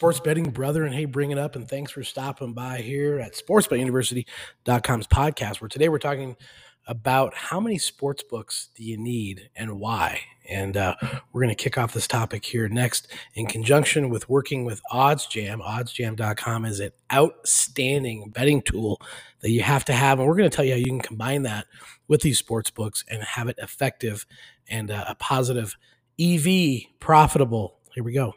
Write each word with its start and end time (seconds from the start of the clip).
sports 0.00 0.18
betting 0.18 0.48
brother. 0.48 0.84
And 0.84 0.94
hey, 0.94 1.04
bring 1.04 1.30
it 1.30 1.36
up. 1.36 1.56
And 1.56 1.68
thanks 1.68 1.92
for 1.92 2.02
stopping 2.02 2.54
by 2.54 2.78
here 2.78 3.18
at 3.18 3.34
sportsbetuniversity.com's 3.34 5.06
podcast, 5.06 5.60
where 5.60 5.68
today 5.68 5.90
we're 5.90 5.98
talking 5.98 6.38
about 6.86 7.34
how 7.34 7.60
many 7.60 7.76
sports 7.76 8.22
books 8.22 8.70
do 8.74 8.82
you 8.82 8.96
need 8.96 9.50
and 9.54 9.78
why. 9.78 10.18
And 10.48 10.78
uh, 10.78 10.94
we're 11.30 11.42
going 11.42 11.54
to 11.54 11.62
kick 11.62 11.76
off 11.76 11.92
this 11.92 12.06
topic 12.06 12.46
here 12.46 12.66
next 12.66 13.08
in 13.34 13.44
conjunction 13.44 14.08
with 14.08 14.26
working 14.26 14.64
with 14.64 14.80
OddsJam. 14.90 15.60
OddsJam.com 15.60 16.64
is 16.64 16.80
an 16.80 16.92
outstanding 17.12 18.30
betting 18.30 18.62
tool 18.62 19.02
that 19.40 19.50
you 19.50 19.60
have 19.60 19.84
to 19.84 19.92
have. 19.92 20.18
And 20.18 20.26
we're 20.26 20.36
going 20.36 20.48
to 20.48 20.56
tell 20.56 20.64
you 20.64 20.72
how 20.72 20.78
you 20.78 20.86
can 20.86 21.00
combine 21.00 21.42
that 21.42 21.66
with 22.08 22.22
these 22.22 22.38
sports 22.38 22.70
books 22.70 23.04
and 23.10 23.22
have 23.22 23.50
it 23.50 23.58
effective 23.58 24.24
and 24.66 24.90
uh, 24.90 25.04
a 25.08 25.14
positive 25.16 25.76
EV 26.18 26.84
profitable. 27.00 27.76
Here 27.92 28.02
we 28.02 28.14
go. 28.14 28.34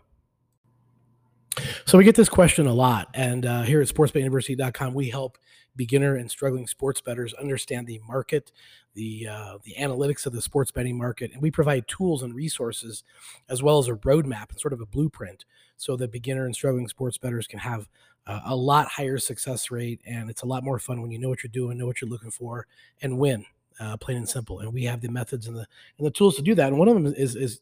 So 1.86 1.98
we 1.98 2.04
get 2.04 2.16
this 2.16 2.30
question 2.30 2.68
a 2.68 2.74
lot, 2.74 3.10
and 3.14 3.46
uh, 3.46 3.62
here 3.64 3.82
at 3.82 3.88
sportsbetuniversity.com, 3.88 4.94
we 4.94 5.10
help 5.10 5.38
beginner 5.76 6.16
and 6.16 6.30
struggling 6.30 6.68
sports 6.68 7.02
bettors 7.02 7.34
understand 7.34 7.88
the 7.88 8.00
market, 8.08 8.52
the 8.94 9.28
uh, 9.30 9.58
the 9.64 9.76
analytics 9.80 10.26
of 10.26 10.34
the 10.34 10.42
sports 10.42 10.72
betting 10.72 10.98
market, 10.98 11.32
and 11.32 11.42
we 11.42 11.52
provide 11.52 11.88
tools 11.88 12.24
and 12.24 12.34
resources 12.34 13.04
as 13.50 13.62
well 13.62 13.80
as 13.80 13.88
a 13.88 13.94
roadmap 13.94 14.50
and 14.50 14.60
sort 14.60 14.74
of 14.74 14.82
a 14.82 14.86
blueprint, 14.86 15.46
so 15.78 15.96
that 15.96 16.12
beginner 16.12 16.46
and 16.46 16.56
struggling 16.56 16.88
sports 16.88 17.18
bettors 17.18 17.48
can 17.48 17.60
have 17.60 17.88
uh, 18.26 18.40
a 18.46 18.56
lot 18.56 18.88
higher 18.88 19.18
success 19.18 19.70
rate, 19.70 20.00
and 20.06 20.30
it's 20.30 20.42
a 20.44 20.48
lot 20.48 20.64
more 20.64 20.80
fun 20.80 21.02
when 21.02 21.12
you 21.12 21.20
know 21.20 21.30
what 21.30 21.44
you're 21.44 21.52
doing, 21.52 21.78
know 21.78 21.86
what 21.86 22.02
you're 22.02 22.10
looking 22.10 22.32
for, 22.32 22.68
and 23.02 23.18
win. 23.18 23.46
Uh, 23.80 23.98
plain 23.98 24.18
and 24.18 24.30
simple, 24.30 24.60
and 24.60 24.72
we 24.72 24.84
have 24.84 25.02
the 25.02 25.10
methods 25.10 25.48
and 25.48 25.56
the 25.56 25.66
and 25.98 26.06
the 26.06 26.12
tools 26.12 26.36
to 26.36 26.44
do 26.44 26.54
that. 26.54 26.68
And 26.68 26.78
one 26.78 26.88
of 26.88 26.94
them 26.94 27.08
is 27.08 27.36
is 27.36 27.60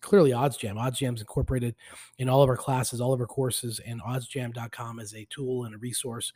clearly 0.00 0.30
OddsJam. 0.30 0.74
OddsJam's 0.74 1.20
incorporated 1.20 1.74
in 2.18 2.28
all 2.28 2.42
of 2.42 2.48
our 2.48 2.56
classes, 2.56 3.00
all 3.00 3.12
of 3.12 3.20
our 3.20 3.26
courses, 3.26 3.80
and 3.86 4.00
oddsjam.com 4.02 5.00
is 5.00 5.14
a 5.14 5.26
tool 5.30 5.64
and 5.64 5.74
a 5.74 5.78
resource 5.78 6.32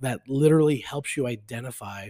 that 0.00 0.20
literally 0.28 0.78
helps 0.78 1.16
you 1.16 1.26
identify 1.26 2.08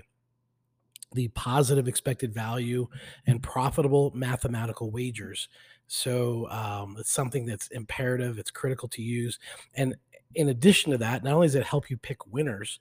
the 1.15 1.29
positive 1.29 1.89
expected 1.89 2.35
value 2.35 2.87
and 3.27 3.43
profitable 3.43 4.13
mathematical 4.15 4.91
wagers. 4.91 5.49
So 5.87 6.49
um, 6.51 6.97
it's 6.99 7.11
something 7.11 7.47
that's 7.47 7.69
imperative, 7.69 8.39
it's 8.39 8.51
critical 8.51 8.89
to 8.89 9.03
use. 9.03 9.39
And 9.75 9.97
in 10.35 10.51
addition 10.51 10.93
to 10.93 10.99
that, 10.99 11.25
not 11.25 11.33
only 11.33 11.47
does 11.47 11.55
it 11.55 11.65
help 11.65 11.89
you 11.89 11.97
pick 11.97 12.27
winners, 12.27 12.81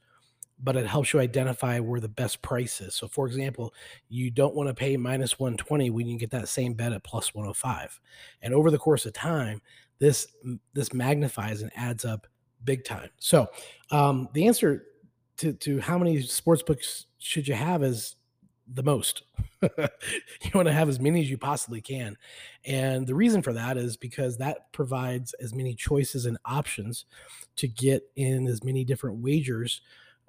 but 0.63 0.75
it 0.75 0.88
helps 0.88 1.13
you 1.13 1.19
identify 1.19 1.80
where 1.80 2.00
the 2.00 2.08
best 2.08 2.41
price 2.41 2.81
is. 2.81 2.95
So, 2.95 3.08
for 3.08 3.27
example, 3.27 3.73
you 4.09 4.31
don't 4.31 4.55
want 4.55 4.69
to 4.69 4.73
pay 4.73 4.97
minus 4.97 5.39
120 5.39 5.89
when 5.91 6.08
you 6.08 6.17
get 6.17 6.31
that 6.31 6.47
same 6.47 6.73
bet 6.73 6.94
at 6.94 7.03
plus 7.03 7.33
105. 7.33 7.99
And 8.41 8.53
over 8.53 8.72
the 8.72 8.77
course 8.77 9.05
of 9.05 9.14
time, 9.14 9.61
this 9.99 10.27
this 10.73 10.94
magnifies 10.94 11.61
and 11.61 11.72
adds 11.75 12.05
up 12.05 12.27
big 12.64 12.83
time. 12.83 13.09
So, 13.19 13.47
um, 13.91 14.30
the 14.33 14.47
answer 14.47 14.86
to 15.38 15.53
to 15.53 15.80
how 15.80 15.97
many 15.97 16.22
sports 16.22 16.64
books 16.64 17.05
should 17.19 17.47
you 17.47 17.53
have 17.53 17.83
is 17.83 18.16
the 18.73 18.83
most. 18.83 19.23
you 19.61 20.52
want 20.53 20.67
to 20.67 20.73
have 20.73 20.89
as 20.89 20.99
many 20.99 21.21
as 21.21 21.30
you 21.30 21.38
possibly 21.38 21.81
can. 21.81 22.17
And 22.66 23.08
the 23.08 23.16
reason 23.16 23.42
for 23.42 23.53
that 23.53 23.77
is 23.77 23.95
because 23.95 24.38
that 24.38 24.71
provides 24.73 25.33
as 25.36 25.53
many 25.53 25.73
choices 25.73 26.25
and 26.25 26.38
options 26.45 27.05
to 27.55 27.67
get 27.67 28.03
in 28.16 28.47
as 28.47 28.64
many 28.64 28.83
different 28.83 29.19
wagers 29.19 29.81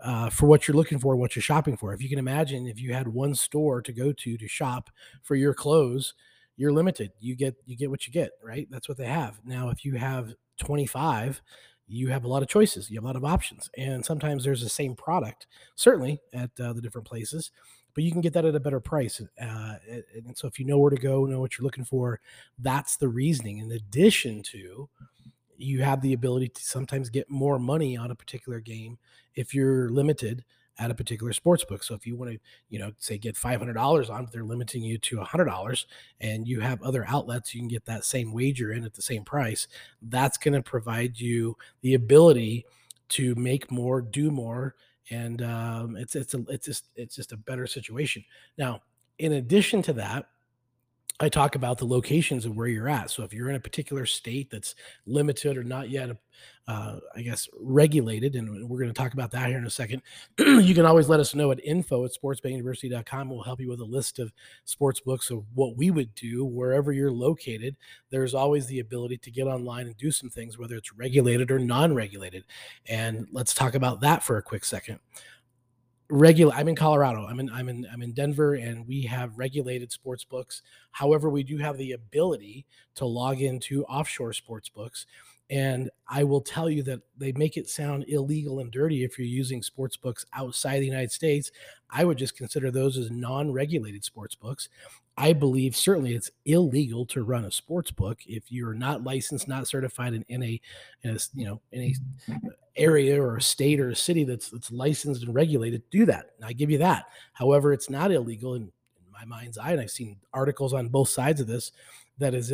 uh, 0.03 0.31
for 0.31 0.47
what 0.47 0.69
you're 0.69 0.77
looking 0.77 0.99
for, 0.99 1.17
what 1.17 1.35
you're 1.35 1.43
shopping 1.43 1.77
for. 1.77 1.93
If 1.93 2.03
you 2.03 2.09
can 2.09 2.19
imagine, 2.19 2.67
if 2.67 2.81
you 2.81 2.93
had 2.93 3.09
one 3.09 3.35
store 3.35 3.83
to 3.83 3.93
go 3.93 4.13
to 4.13 4.39
to 4.39 4.49
shop 4.49 4.91
for 5.23 5.35
your 5.35 5.55
clothes, 5.55 6.15
you're 6.57 6.73
limited. 6.73 7.13
You 7.21 7.35
get 7.37 7.55
you 7.67 7.77
get 7.77 7.91
what 7.91 8.07
you 8.07 8.13
get, 8.13 8.33
right? 8.43 8.69
That's 8.71 8.89
what 8.89 8.99
they 8.99 9.07
have. 9.07 9.41
Now, 9.45 9.71
if 9.71 9.85
you 9.85 9.95
have 9.95 10.35
25, 10.61 11.41
you 11.87 12.09
have 12.09 12.25
a 12.25 12.29
lot 12.29 12.43
of 12.43 12.49
choices. 12.49 12.91
You 12.91 12.97
have 12.97 13.05
a 13.05 13.07
lot 13.07 13.17
of 13.17 13.25
options, 13.25 13.71
and 13.79 14.05
sometimes 14.05 14.45
there's 14.45 14.63
the 14.63 14.69
same 14.69 14.95
product, 14.95 15.47
certainly 15.75 16.21
at 16.35 16.51
uh, 16.61 16.73
the 16.73 16.83
different 16.83 17.07
places, 17.07 17.51
but 17.95 18.05
you 18.05 18.13
can 18.13 18.21
get 18.21 18.33
that 18.35 18.45
at 18.45 18.55
a 18.55 18.61
better 18.61 18.81
price. 18.81 19.21
Uh, 19.41 19.75
and 20.15 20.37
so, 20.37 20.47
if 20.47 20.59
you 20.59 20.67
know 20.67 20.79
where 20.79 20.91
to 20.91 21.01
go, 21.01 21.25
know 21.25 21.41
what 21.41 21.57
you're 21.59 21.65
looking 21.65 21.85
for, 21.85 22.21
that's 22.59 22.97
the 22.97 23.09
reasoning. 23.09 23.59
In 23.59 23.73
addition 23.73 24.43
to 24.45 24.89
you 25.59 25.83
have 25.83 26.01
the 26.01 26.13
ability 26.13 26.49
to 26.49 26.63
sometimes 26.63 27.11
get 27.11 27.31
more 27.31 27.59
money 27.59 27.97
on 27.97 28.11
a 28.11 28.15
particular 28.15 28.61
game 28.61 28.99
if 29.35 29.55
you're 29.55 29.91
limited 29.91 30.45
at 30.79 30.91
a 30.91 30.95
particular 30.95 31.33
sports 31.33 31.65
book. 31.65 31.83
So 31.83 31.95
if 31.95 32.07
you 32.07 32.17
want 32.17 32.31
to, 32.33 32.39
you 32.69 32.79
know, 32.79 32.93
say 32.99 33.19
get 33.19 33.35
$500 33.35 34.11
on, 34.11 34.25
but 34.25 34.33
they're 34.33 34.45
limiting 34.45 34.83
you 34.83 34.97
to 34.99 35.17
$100 35.17 35.85
and 36.21 36.47
you 36.47 36.61
have 36.61 36.81
other 36.83 37.05
outlets 37.09 37.53
you 37.53 37.61
can 37.61 37.69
get 37.69 37.85
that 37.87 38.05
same 38.05 38.33
wager 38.33 38.73
in 38.73 38.85
at 38.85 38.95
the 38.95 39.03
same 39.03 39.25
price, 39.25 39.67
that's 40.03 40.39
going 40.39 40.55
to 40.55 40.63
provide 40.63 41.19
you 41.19 41.57
the 41.81 41.95
ability 41.95 42.65
to 43.09 43.35
make 43.35 43.71
more, 43.71 44.01
do 44.01 44.31
more, 44.31 44.75
and 45.11 45.43
um, 45.43 45.97
it's 45.97 46.15
it's 46.15 46.35
a, 46.35 46.45
it's 46.49 46.67
just 46.67 46.91
it's 46.95 47.17
just 47.17 47.33
a 47.33 47.37
better 47.37 47.67
situation. 47.67 48.23
Now, 48.59 48.83
in 49.19 49.33
addition 49.33 49.83
to 49.83 49.95
that, 49.95 50.29
I 51.21 51.29
talk 51.29 51.57
about 51.57 51.79
the 51.79 51.85
locations 51.85 52.45
of 52.45 52.57
where 52.57 52.69
you're 52.69 52.89
at. 52.89 53.11
So 53.11 53.25
if 53.25 53.33
you're 53.33 53.51
in 53.51 53.57
a 53.57 53.61
particular 53.61 54.07
state 54.07 54.51
that's 54.51 54.77
limited 55.05 55.57
or 55.57 55.65
not 55.65 55.91
yet, 55.91 56.11
uh, 56.69 57.01
I 57.17 57.23
guess, 57.23 57.49
regulated, 57.59 58.37
and 58.37 58.69
we're 58.69 58.79
going 58.79 58.93
to 58.93 58.95
talk 58.95 59.15
about 59.15 59.33
that 59.33 59.49
here 59.49 59.59
in 59.59 59.67
a 59.67 59.71
second, 59.71 60.03
you 60.39 60.75
can 60.75 60.87
always 60.87 61.09
let 61.09 61.19
us 61.19 61.35
know 61.35 61.51
at 61.51 61.65
info 61.65 62.05
at 62.05 62.13
sportsbetuniversity.com. 62.13 63.31
We'll 63.31 63.43
help 63.43 63.59
you 63.59 63.69
with 63.69 63.81
a 63.81 63.85
list 63.85 64.21
of 64.21 64.33
sports 64.65 65.01
books 65.01 65.31
of 65.31 65.45
what 65.55 65.77
we 65.77 65.91
would 65.91 66.15
do 66.15 66.45
wherever 66.45 66.93
you're 66.93 67.11
located. 67.11 67.77
There's 68.11 68.35
always 68.35 68.67
the 68.67 68.79
ability 68.79 69.19
to 69.19 69.31
get 69.33 69.49
online 69.49 69.87
and 69.87 69.97
do 69.97 70.13
some 70.13 70.31
things, 70.31 70.57
whether 70.57 70.77
it's 70.77 70.95
regulated 70.95 71.51
or 71.51 71.59
non 71.59 71.95
regulated. 71.95 72.45
And 72.87 73.27
let's 73.33 73.55
talk 73.55 73.75
about 73.75 74.03
that 74.03 74.23
for 74.23 74.37
a 74.37 74.43
quick 74.43 74.65
second 74.65 75.01
regular 76.11 76.55
i'm 76.55 76.69
in 76.69 76.75
colorado 76.75 77.27
i'm 77.27 77.39
in 77.39 77.51
i'm 77.51 77.69
in 77.69 77.87
i'm 77.93 78.03
in 78.03 78.13
denver 78.13 78.55
and 78.55 78.87
we 78.87 79.03
have 79.03 79.37
regulated 79.37 79.93
sports 79.93 80.25
books. 80.25 80.63
However 80.91 81.29
we 81.29 81.43
do 81.43 81.59
have 81.59 81.77
the 81.77 81.93
ability 81.93 82.65
to 82.95 83.05
log 83.05 83.43
into 83.43 83.85
offshore 83.85 84.33
sports 84.33 84.69
books 84.71 85.07
and 85.51 85.91
i 86.09 86.25
will 86.25 86.41
tell 86.41 86.71
you 86.71 86.83
that 86.83 87.01
they 87.19 87.33
make 87.33 87.57
it 87.57 87.69
sound 87.69 88.05
illegal 88.09 88.61
and 88.61 88.71
dirty 88.71 89.05
if 89.05 89.19
you're 89.19 89.27
using 89.27 89.63
sports 89.63 89.97
books 89.97 90.25
outside 90.33 90.81
the 90.81 90.87
united 90.87 91.13
states. 91.13 91.51
I 91.91 92.05
would 92.05 92.19
just 92.19 92.37
consider 92.37 92.71
those 92.71 92.97
as 92.99 93.11
non-regulated 93.11 94.05
sports 94.05 94.35
books. 94.35 94.69
I 95.17 95.33
believe 95.33 95.75
certainly 95.75 96.15
it's 96.15 96.31
illegal 96.45 97.05
to 97.07 97.25
run 97.25 97.45
a 97.45 97.51
sports 97.51 97.91
book 97.91 98.19
if 98.27 98.53
you're 98.53 98.75
not 98.75 99.03
licensed, 99.03 99.49
not 99.49 99.67
certified 99.67 100.15
in, 100.15 100.25
in 100.29 100.43
a, 100.43 100.61
in 101.03 101.17
a 101.17 101.19
you 101.35 101.45
know 101.45 101.61
in 101.73 101.83
a 101.83 101.95
area 102.79 103.21
or 103.21 103.37
a 103.37 103.43
state 103.43 103.81
or 103.81 103.91
a 103.91 103.97
city 103.97 104.25
that's 104.25 104.51
that's 104.51 104.71
licensed 104.71 105.23
and 105.23 105.35
regulated. 105.35 105.83
Do 105.91 106.07
that. 106.07 106.31
And 106.37 106.45
I 106.45 106.53
give 106.53 106.71
you 106.71 106.79
that. 106.79 107.07
However, 107.33 107.73
it's 107.73 107.91
not 107.91 108.13
illegal 108.13 108.55
in, 108.55 108.63
in 108.63 109.13
my 109.13 109.25
mind's 109.25 109.59
eye, 109.59 109.73
and 109.73 109.81
I've 109.81 109.91
seen 109.91 110.17
articles 110.33 110.73
on 110.73 110.89
both 110.89 111.09
sides 111.09 111.41
of 111.41 111.47
this 111.47 111.73
that 112.19 112.35
is 112.35 112.53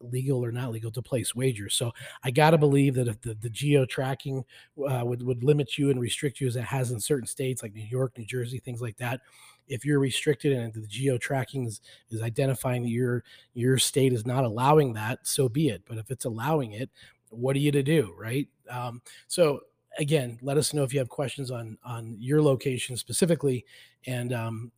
illegal 0.00 0.44
or 0.44 0.52
not 0.52 0.70
legal 0.70 0.90
to 0.92 1.02
place 1.02 1.34
wagers. 1.34 1.74
So 1.74 1.92
I 2.22 2.30
got 2.30 2.50
to 2.50 2.58
believe 2.58 2.94
that 2.94 3.08
if 3.08 3.20
the, 3.20 3.34
the 3.34 3.50
geo 3.50 3.84
tracking 3.84 4.44
uh, 4.88 5.02
would, 5.04 5.22
would 5.22 5.42
limit 5.42 5.76
you 5.76 5.90
and 5.90 6.00
restrict 6.00 6.40
you 6.40 6.46
as 6.46 6.56
it 6.56 6.62
has 6.62 6.92
in 6.92 7.00
certain 7.00 7.26
states 7.26 7.62
like 7.62 7.74
New 7.74 7.84
York, 7.84 8.16
New 8.16 8.24
Jersey, 8.24 8.60
things 8.60 8.80
like 8.80 8.96
that, 8.98 9.20
if 9.68 9.84
you're 9.84 9.98
restricted 9.98 10.52
and 10.52 10.72
the 10.72 10.86
geo 10.86 11.18
tracking 11.18 11.64
is, 11.64 11.80
is 12.10 12.22
identifying 12.22 12.82
that 12.82 12.90
your 12.90 13.24
your 13.54 13.78
state 13.78 14.12
is 14.12 14.26
not 14.26 14.44
allowing 14.44 14.92
that, 14.92 15.26
so 15.26 15.48
be 15.48 15.68
it. 15.68 15.82
But 15.86 15.98
if 15.98 16.10
it's 16.10 16.24
allowing 16.24 16.72
it, 16.72 16.90
what 17.30 17.56
are 17.56 17.60
you 17.60 17.72
to 17.72 17.82
do, 17.82 18.14
right? 18.18 18.46
Um, 18.72 19.02
so 19.28 19.60
again, 19.98 20.38
let 20.42 20.56
us 20.56 20.72
know 20.72 20.82
if 20.82 20.92
you 20.92 20.98
have 20.98 21.08
questions 21.08 21.50
on 21.50 21.78
on 21.84 22.16
your 22.18 22.42
location 22.42 22.96
specifically, 22.96 23.64
and 24.06 24.32
um, 24.32 24.72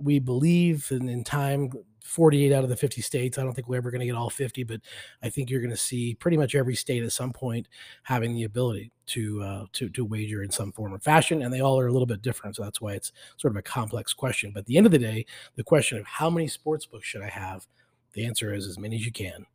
we 0.00 0.18
believe 0.18 0.88
in, 0.90 1.08
in 1.08 1.24
time 1.24 1.70
48 2.04 2.52
out 2.52 2.64
of 2.64 2.70
the 2.70 2.76
50 2.76 3.00
states. 3.00 3.38
I 3.38 3.42
don't 3.42 3.52
think 3.52 3.68
we're 3.68 3.76
ever 3.76 3.90
going 3.90 4.00
to 4.00 4.06
get 4.06 4.16
all 4.16 4.30
50, 4.30 4.64
but 4.64 4.80
I 5.22 5.28
think 5.28 5.50
you're 5.50 5.60
going 5.60 5.70
to 5.70 5.76
see 5.76 6.14
pretty 6.14 6.36
much 6.36 6.54
every 6.54 6.74
state 6.74 7.02
at 7.02 7.12
some 7.12 7.32
point 7.32 7.68
having 8.02 8.34
the 8.34 8.44
ability 8.44 8.90
to 9.06 9.42
uh, 9.42 9.64
to 9.72 9.88
to 9.90 10.04
wager 10.04 10.42
in 10.42 10.50
some 10.50 10.72
form 10.72 10.94
or 10.94 10.98
fashion, 10.98 11.42
and 11.42 11.52
they 11.52 11.60
all 11.60 11.78
are 11.78 11.86
a 11.86 11.92
little 11.92 12.06
bit 12.06 12.22
different. 12.22 12.56
So 12.56 12.62
that's 12.62 12.80
why 12.80 12.94
it's 12.94 13.12
sort 13.36 13.52
of 13.52 13.56
a 13.56 13.62
complex 13.62 14.12
question. 14.12 14.52
But 14.52 14.60
at 14.60 14.66
the 14.66 14.76
end 14.76 14.86
of 14.86 14.92
the 14.92 14.98
day, 14.98 15.26
the 15.56 15.64
question 15.64 15.98
of 15.98 16.06
how 16.06 16.30
many 16.30 16.48
sports 16.48 16.86
books 16.86 17.06
should 17.06 17.22
I 17.22 17.28
have, 17.28 17.66
the 18.12 18.26
answer 18.26 18.54
is 18.54 18.66
as 18.66 18.78
many 18.78 18.96
as 18.96 19.06
you 19.06 19.12
can, 19.12 19.46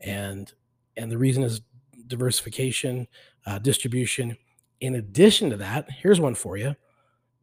and 0.00 0.52
and 0.96 1.10
the 1.10 1.18
reason 1.18 1.42
is 1.42 1.60
diversification, 2.06 3.06
uh, 3.46 3.58
distribution. 3.58 4.36
In 4.80 4.96
addition 4.96 5.50
to 5.50 5.56
that, 5.58 5.90
here's 5.90 6.20
one 6.20 6.34
for 6.34 6.56
you: 6.56 6.74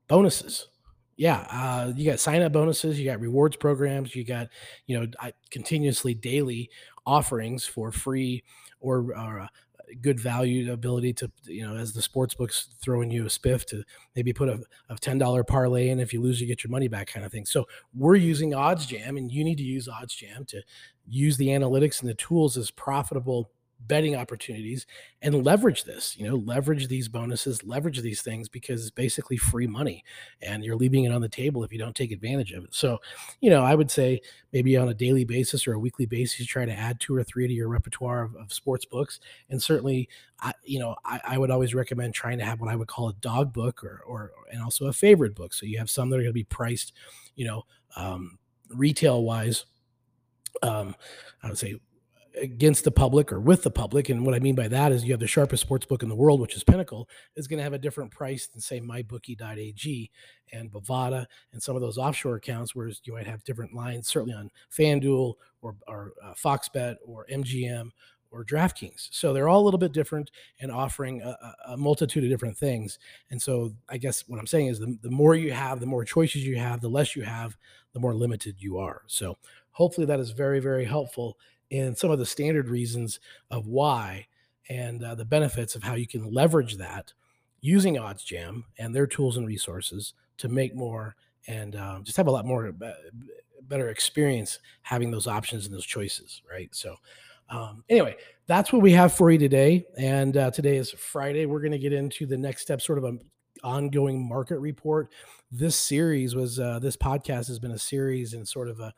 bonuses 0.07 0.67
yeah, 1.21 1.45
uh, 1.51 1.93
you 1.95 2.09
got 2.09 2.19
sign 2.19 2.41
up 2.41 2.51
bonuses, 2.51 2.99
you 2.99 3.05
got 3.05 3.19
rewards 3.19 3.55
programs, 3.55 4.15
you 4.15 4.23
got, 4.23 4.47
you 4.87 4.99
know, 4.99 5.31
continuously 5.51 6.15
daily 6.15 6.67
offerings 7.05 7.63
for 7.63 7.91
free 7.91 8.43
or, 8.79 9.13
or 9.15 9.41
uh, 9.41 9.47
good 10.01 10.19
value 10.19 10.73
ability 10.73 11.13
to, 11.13 11.31
you 11.43 11.61
know, 11.61 11.75
as 11.75 11.93
the 11.93 12.01
sports 12.01 12.33
books 12.33 12.69
throwing 12.81 13.11
you 13.11 13.25
a 13.25 13.29
spiff 13.29 13.65
to 13.65 13.83
maybe 14.15 14.33
put 14.33 14.49
a, 14.49 14.59
a 14.89 14.95
$10 14.95 15.45
parlay 15.45 15.89
in. 15.89 15.99
If 15.99 16.11
you 16.11 16.21
lose, 16.21 16.41
you 16.41 16.47
get 16.47 16.63
your 16.63 16.71
money 16.71 16.87
back 16.87 17.05
kind 17.05 17.23
of 17.23 17.31
thing. 17.31 17.45
So 17.45 17.67
we're 17.93 18.15
using 18.15 18.53
OddsJam 18.53 19.09
and 19.09 19.31
you 19.31 19.43
need 19.43 19.59
to 19.59 19.63
use 19.63 19.87
OddsJam 19.87 20.47
to 20.47 20.63
use 21.05 21.37
the 21.37 21.49
analytics 21.49 22.01
and 22.01 22.09
the 22.09 22.15
tools 22.15 22.57
as 22.57 22.71
profitable 22.71 23.51
betting 23.87 24.15
opportunities 24.15 24.85
and 25.21 25.43
leverage 25.43 25.83
this 25.83 26.17
you 26.17 26.27
know 26.27 26.35
leverage 26.35 26.87
these 26.87 27.07
bonuses 27.07 27.63
leverage 27.63 27.99
these 28.01 28.21
things 28.21 28.47
because 28.47 28.81
it's 28.81 28.91
basically 28.91 29.37
free 29.37 29.67
money 29.67 30.03
and 30.41 30.63
you're 30.63 30.75
leaving 30.75 31.03
it 31.03 31.11
on 31.11 31.21
the 31.21 31.29
table 31.29 31.63
if 31.63 31.71
you 31.71 31.79
don't 31.79 31.95
take 31.95 32.11
advantage 32.11 32.51
of 32.51 32.63
it. 32.63 32.73
So 32.73 32.99
you 33.39 33.49
know 33.49 33.63
i 33.63 33.75
would 33.75 33.89
say 33.89 34.21
maybe 34.53 34.77
on 34.77 34.89
a 34.89 34.93
daily 34.93 35.23
basis 35.23 35.67
or 35.67 35.73
a 35.73 35.79
weekly 35.79 36.05
basis 36.05 36.39
you 36.39 36.45
try 36.45 36.65
to 36.65 36.71
add 36.71 36.99
two 36.99 37.15
or 37.15 37.23
three 37.23 37.47
to 37.47 37.53
your 37.53 37.69
repertoire 37.69 38.23
of, 38.23 38.35
of 38.35 38.53
sports 38.53 38.85
books. 38.85 39.19
And 39.49 39.61
certainly 39.61 40.09
I, 40.39 40.53
you 40.63 40.79
know 40.79 40.95
I, 41.05 41.19
I 41.25 41.37
would 41.37 41.51
always 41.51 41.73
recommend 41.73 42.13
trying 42.13 42.37
to 42.39 42.45
have 42.45 42.59
what 42.59 42.71
i 42.71 42.75
would 42.75 42.87
call 42.87 43.09
a 43.09 43.13
dog 43.13 43.53
book 43.53 43.83
or, 43.83 44.03
or 44.05 44.31
and 44.51 44.61
also 44.61 44.87
a 44.87 44.93
favorite 44.93 45.35
book. 45.35 45.53
So 45.53 45.65
you 45.65 45.77
have 45.77 45.89
some 45.89 46.09
that 46.09 46.17
are 46.17 46.23
going 46.23 46.29
to 46.29 46.33
be 46.33 46.43
priced 46.43 46.93
you 47.35 47.45
know 47.45 47.63
um, 47.95 48.37
retail 48.69 49.23
wise 49.23 49.65
um, 50.61 50.95
I 51.43 51.47
would 51.47 51.57
say 51.57 51.79
against 52.39 52.83
the 52.83 52.91
public 52.91 53.31
or 53.31 53.39
with 53.39 53.63
the 53.63 53.71
public. 53.71 54.09
And 54.09 54.25
what 54.25 54.35
I 54.35 54.39
mean 54.39 54.55
by 54.55 54.67
that 54.67 54.91
is 54.91 55.03
you 55.03 55.11
have 55.11 55.19
the 55.19 55.27
sharpest 55.27 55.61
sports 55.61 55.85
book 55.85 56.03
in 56.03 56.09
the 56.09 56.15
world, 56.15 56.39
which 56.39 56.55
is 56.55 56.63
Pinnacle, 56.63 57.09
is 57.35 57.47
going 57.47 57.57
to 57.57 57.63
have 57.63 57.73
a 57.73 57.79
different 57.79 58.11
price 58.11 58.47
than 58.47 58.61
say 58.61 58.79
mybookie.ag 58.79 60.11
and 60.53 60.71
Bovada 60.71 61.25
and 61.53 61.61
some 61.61 61.75
of 61.75 61.81
those 61.81 61.97
offshore 61.97 62.35
accounts, 62.35 62.75
whereas 62.75 63.01
you 63.03 63.13
might 63.13 63.27
have 63.27 63.43
different 63.43 63.73
lines, 63.73 64.07
certainly 64.07 64.33
on 64.33 64.49
FanDuel 64.71 65.35
or, 65.61 65.75
or 65.87 66.13
uh, 66.23 66.33
FoxBet 66.33 66.97
or 67.05 67.25
MGM 67.31 67.91
or 68.31 68.45
DraftKings. 68.45 69.09
So 69.11 69.33
they're 69.33 69.49
all 69.49 69.61
a 69.61 69.65
little 69.65 69.77
bit 69.77 69.91
different 69.91 70.31
and 70.61 70.71
offering 70.71 71.21
a, 71.21 71.37
a, 71.67 71.77
multitude 71.77 72.23
of 72.23 72.29
different 72.29 72.57
things. 72.57 72.97
And 73.29 73.41
so 73.41 73.73
I 73.89 73.97
guess 73.97 74.23
what 74.27 74.39
I'm 74.39 74.47
saying 74.47 74.67
is 74.67 74.79
the, 74.79 74.97
the 75.01 75.11
more 75.11 75.35
you 75.35 75.51
have, 75.51 75.81
the 75.81 75.85
more 75.85 76.05
choices 76.05 76.45
you 76.45 76.57
have, 76.57 76.79
the 76.79 76.89
less 76.89 77.15
you 77.15 77.23
have, 77.23 77.57
the 77.93 77.99
more 77.99 78.15
limited 78.15 78.55
you 78.59 78.77
are. 78.77 79.01
So 79.07 79.37
hopefully 79.71 80.07
that 80.07 80.19
is 80.19 80.31
very, 80.31 80.59
very 80.59 80.85
helpful 80.85 81.37
in 81.71 81.95
some 81.95 82.11
of 82.11 82.19
the 82.19 82.25
standard 82.25 82.69
reasons 82.69 83.19
of 83.49 83.65
why 83.65 84.27
and 84.69 85.03
uh, 85.03 85.15
the 85.15 85.25
benefits 85.25 85.73
of 85.75 85.81
how 85.81 85.95
you 85.95 86.05
can 86.05 86.31
leverage 86.31 86.77
that 86.77 87.13
using 87.61 87.95
OddsJam 87.95 88.63
and 88.77 88.93
their 88.93 89.07
tools 89.07 89.37
and 89.37 89.47
resources 89.47 90.13
to 90.37 90.49
make 90.49 90.75
more 90.75 91.15
and 91.47 91.75
um, 91.75 92.03
just 92.03 92.17
have 92.17 92.27
a 92.27 92.31
lot 92.31 92.45
more 92.45 92.73
uh, 92.83 92.91
better 93.63 93.89
experience 93.89 94.59
having 94.81 95.11
those 95.11 95.27
options 95.27 95.65
and 95.65 95.73
those 95.73 95.85
choices, 95.85 96.41
right? 96.49 96.69
So, 96.73 96.95
um, 97.49 97.83
anyway, 97.89 98.17
that's 98.47 98.71
what 98.73 98.81
we 98.81 98.91
have 98.91 99.13
for 99.13 99.31
you 99.31 99.37
today. 99.37 99.85
And 99.97 100.35
uh, 100.37 100.51
today 100.51 100.77
is 100.77 100.91
Friday. 100.91 101.45
We're 101.45 101.61
going 101.61 101.71
to 101.71 101.79
get 101.79 101.93
into 101.93 102.25
the 102.25 102.37
next 102.37 102.61
step, 102.63 102.81
sort 102.81 102.97
of 102.97 103.05
an 103.05 103.19
ongoing 103.63 104.27
market 104.27 104.59
report. 104.59 105.09
This 105.51 105.75
series 105.75 106.35
was, 106.35 106.59
uh, 106.59 106.79
this 106.79 106.97
podcast 106.97 107.47
has 107.47 107.59
been 107.59 107.71
a 107.71 107.79
series 107.79 108.33
and 108.33 108.47
sort 108.47 108.69
of 108.69 108.79
a, 108.79 108.93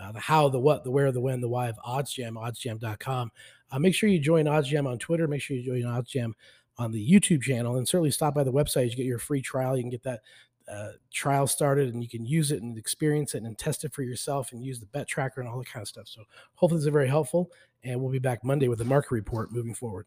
uh, 0.00 0.12
the 0.12 0.20
how, 0.20 0.48
the 0.48 0.58
what, 0.58 0.84
the 0.84 0.90
where, 0.90 1.12
the 1.12 1.20
when, 1.20 1.40
the 1.40 1.48
why 1.48 1.68
of 1.68 1.78
OddsJam, 1.86 2.32
oddsjam.com. 2.32 3.30
Uh, 3.70 3.78
make 3.78 3.94
sure 3.94 4.08
you 4.08 4.18
join 4.18 4.46
OddsJam 4.46 4.86
on 4.86 4.98
Twitter. 4.98 5.26
Make 5.26 5.42
sure 5.42 5.56
you 5.56 5.64
join 5.64 5.90
OddsJam 5.90 6.32
on 6.78 6.92
the 6.92 7.10
YouTube 7.10 7.42
channel 7.42 7.76
and 7.76 7.88
certainly 7.88 8.10
stop 8.10 8.34
by 8.34 8.44
the 8.44 8.52
website. 8.52 8.90
You 8.90 8.96
get 8.96 9.06
your 9.06 9.18
free 9.18 9.40
trial. 9.40 9.76
You 9.76 9.82
can 9.82 9.90
get 9.90 10.02
that 10.02 10.20
uh, 10.70 10.92
trial 11.12 11.46
started 11.46 11.94
and 11.94 12.02
you 12.02 12.08
can 12.08 12.26
use 12.26 12.50
it 12.50 12.62
and 12.62 12.76
experience 12.76 13.34
it 13.34 13.44
and 13.44 13.56
test 13.56 13.84
it 13.84 13.94
for 13.94 14.02
yourself 14.02 14.52
and 14.52 14.64
use 14.64 14.80
the 14.80 14.86
bet 14.86 15.06
tracker 15.06 15.40
and 15.40 15.48
all 15.48 15.58
that 15.58 15.68
kind 15.68 15.82
of 15.82 15.88
stuff. 15.88 16.08
So 16.08 16.22
hopefully 16.54 16.80
this 16.80 16.86
is 16.86 16.92
very 16.92 17.08
helpful. 17.08 17.50
And 17.84 18.00
we'll 18.00 18.12
be 18.12 18.18
back 18.18 18.42
Monday 18.44 18.68
with 18.68 18.78
the 18.78 18.84
market 18.84 19.12
report 19.12 19.52
moving 19.52 19.74
forward. 19.74 20.06